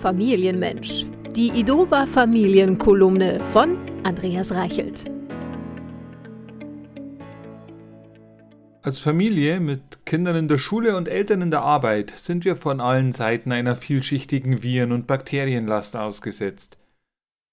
Familienmensch. 0.00 1.06
Die 1.34 1.48
Idova 1.48 2.04
Familienkolumne 2.04 3.40
von 3.46 3.78
Andreas 4.04 4.54
Reichelt. 4.54 5.04
Als 8.82 8.98
Familie 8.98 9.58
mit 9.58 10.04
Kindern 10.04 10.36
in 10.36 10.48
der 10.48 10.58
Schule 10.58 10.96
und 10.96 11.08
Eltern 11.08 11.40
in 11.40 11.50
der 11.50 11.62
Arbeit 11.62 12.12
sind 12.14 12.44
wir 12.44 12.56
von 12.56 12.80
allen 12.80 13.12
Seiten 13.12 13.52
einer 13.52 13.74
vielschichtigen 13.74 14.62
Viren- 14.62 14.92
und 14.92 15.06
Bakterienlast 15.06 15.96
ausgesetzt. 15.96 16.76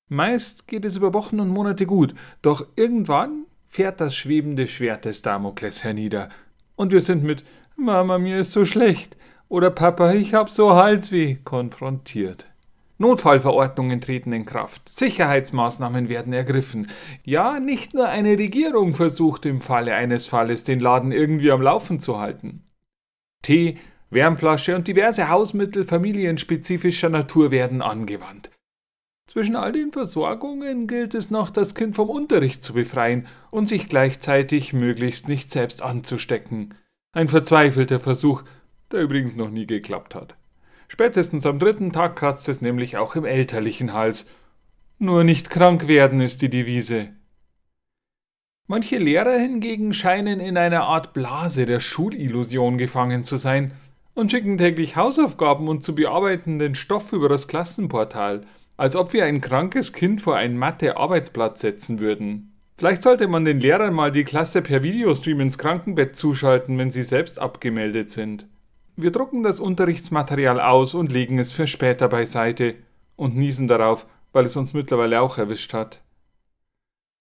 Meist 0.09 0.67
geht 0.67 0.83
es 0.85 0.97
über 0.97 1.13
Wochen 1.13 1.39
und 1.39 1.49
Monate 1.49 1.85
gut, 1.85 2.13
doch 2.41 2.67
irgendwann 2.75 3.45
fährt 3.69 4.01
das 4.01 4.15
schwebende 4.15 4.67
Schwert 4.67 5.05
des 5.05 5.21
Damokles 5.21 5.83
hernieder 5.83 6.29
und 6.75 6.91
wir 6.91 7.01
sind 7.01 7.23
mit 7.23 7.43
Mama, 7.77 8.19
mir 8.19 8.41
ist 8.41 8.51
so 8.51 8.65
schlecht 8.65 9.15
oder 9.49 9.69
Papa, 9.69 10.13
ich 10.13 10.33
hab 10.33 10.49
so 10.49 10.75
Halsweh 10.75 11.35
konfrontiert. 11.43 12.47
Notfallverordnungen 12.97 14.01
treten 14.01 14.31
in 14.33 14.45
Kraft, 14.45 14.87
Sicherheitsmaßnahmen 14.89 16.09
werden 16.09 16.31
ergriffen. 16.31 16.89
Ja, 17.23 17.59
nicht 17.59 17.93
nur 17.93 18.07
eine 18.07 18.37
Regierung 18.37 18.93
versucht 18.93 19.45
im 19.45 19.61
Falle 19.61 19.95
eines 19.95 20.27
Falles 20.27 20.63
den 20.63 20.79
Laden 20.79 21.11
irgendwie 21.11 21.51
am 21.51 21.61
Laufen 21.61 21.99
zu 21.99 22.19
halten. 22.19 22.63
Tee, 23.41 23.77
Wärmflasche 24.09 24.75
und 24.75 24.87
diverse 24.87 25.27
Hausmittel 25.27 25.85
familienspezifischer 25.85 27.09
Natur 27.09 27.51
werden 27.51 27.81
angewandt. 27.81 28.51
Zwischen 29.27 29.55
all 29.55 29.71
den 29.71 29.91
Versorgungen 29.91 30.85
gilt 30.87 31.15
es 31.15 31.31
noch, 31.31 31.49
das 31.49 31.75
Kind 31.75 31.95
vom 31.95 32.09
Unterricht 32.09 32.61
zu 32.61 32.73
befreien 32.73 33.27
und 33.51 33.67
sich 33.67 33.87
gleichzeitig 33.87 34.73
möglichst 34.73 35.27
nicht 35.27 35.49
selbst 35.49 35.81
anzustecken. 35.81 36.75
Ein 37.13 37.27
verzweifelter 37.27 37.99
Versuch, 37.99 38.43
der 38.93 39.01
übrigens 39.01 39.35
noch 39.35 39.49
nie 39.49 39.67
geklappt 39.67 40.15
hat. 40.15 40.35
Spätestens 40.87 41.45
am 41.45 41.59
dritten 41.59 41.91
Tag 41.91 42.15
kratzt 42.15 42.47
es 42.47 42.61
nämlich 42.61 42.97
auch 42.97 43.15
im 43.15 43.25
elterlichen 43.25 43.93
Hals. 43.93 44.29
Nur 44.99 45.23
nicht 45.23 45.49
krank 45.49 45.87
werden 45.87 46.21
ist 46.21 46.41
die 46.41 46.49
Devise. 46.49 47.09
Manche 48.67 48.97
Lehrer 48.97 49.37
hingegen 49.37 49.93
scheinen 49.93 50.39
in 50.39 50.55
einer 50.55 50.83
Art 50.83 51.13
Blase 51.13 51.65
der 51.65 51.81
Schulillusion 51.81 52.77
gefangen 52.77 53.23
zu 53.23 53.37
sein 53.37 53.71
und 54.13 54.31
schicken 54.31 54.57
täglich 54.57 54.95
Hausaufgaben 54.95 55.67
und 55.67 55.83
zu 55.83 55.95
bearbeitenden 55.95 56.75
Stoff 56.75 57.11
über 57.11 57.27
das 57.27 57.47
Klassenportal, 57.47 58.45
als 58.77 58.95
ob 58.95 59.13
wir 59.13 59.25
ein 59.25 59.41
krankes 59.41 59.93
Kind 59.93 60.21
vor 60.21 60.35
ein 60.35 60.57
Mathe-Arbeitsblatt 60.57 61.57
setzen 61.57 61.99
würden. 61.99 62.53
Vielleicht 62.77 63.01
sollte 63.01 63.27
man 63.27 63.45
den 63.45 63.59
Lehrern 63.59 63.93
mal 63.93 64.11
die 64.11 64.23
Klasse 64.23 64.61
per 64.61 64.83
Videostream 64.83 65.39
ins 65.41 65.57
Krankenbett 65.57 66.15
zuschalten, 66.15 66.77
wenn 66.77 66.89
sie 66.91 67.03
selbst 67.03 67.39
abgemeldet 67.39 68.09
sind. 68.09 68.47
Wir 68.95 69.11
drucken 69.11 69.41
das 69.41 69.59
Unterrichtsmaterial 69.59 70.59
aus 70.59 70.93
und 70.93 71.11
legen 71.11 71.39
es 71.39 71.51
für 71.51 71.65
später 71.65 72.07
beiseite 72.07 72.75
und 73.15 73.35
niesen 73.35 73.67
darauf, 73.67 74.05
weil 74.31 74.45
es 74.45 74.55
uns 74.55 74.73
mittlerweile 74.73 75.21
auch 75.21 75.37
erwischt 75.37 75.73
hat. 75.73 76.01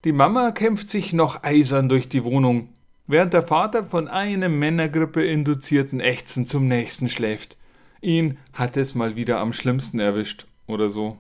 Die 0.04 0.12
Mama 0.12 0.50
kämpft 0.50 0.88
sich 0.88 1.12
noch 1.12 1.42
eisern 1.44 1.88
durch 1.88 2.08
die 2.08 2.24
Wohnung, 2.24 2.70
während 3.06 3.32
der 3.32 3.42
Vater 3.42 3.86
von 3.86 4.08
einem 4.08 4.58
Männergrippe 4.58 5.24
induzierten 5.24 6.00
Ächzen 6.00 6.44
zum 6.46 6.68
nächsten 6.68 7.08
schläft. 7.08 7.56
Ihn 8.00 8.38
hat 8.52 8.76
es 8.76 8.94
mal 8.94 9.16
wieder 9.16 9.38
am 9.38 9.52
schlimmsten 9.52 10.00
erwischt 10.00 10.46
oder 10.66 10.90
so. 10.90 11.18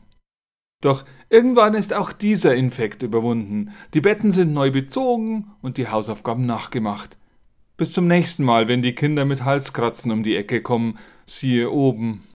Doch 0.82 1.04
irgendwann 1.30 1.74
ist 1.74 1.94
auch 1.94 2.12
dieser 2.12 2.56
Infekt 2.56 3.02
überwunden. 3.04 3.70
Die 3.94 4.00
Betten 4.00 4.32
sind 4.32 4.52
neu 4.52 4.72
bezogen 4.72 5.52
und 5.62 5.78
die 5.78 5.88
Hausaufgaben 5.88 6.44
nachgemacht. 6.44 7.16
Bis 7.82 7.90
zum 7.90 8.06
nächsten 8.06 8.44
Mal, 8.44 8.68
wenn 8.68 8.80
die 8.80 8.94
Kinder 8.94 9.24
mit 9.24 9.42
Halskratzen 9.42 10.12
um 10.12 10.22
die 10.22 10.36
Ecke 10.36 10.62
kommen, 10.62 11.00
siehe 11.26 11.68
oben. 11.68 12.22